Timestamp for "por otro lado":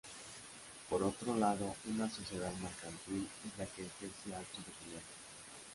0.89-1.75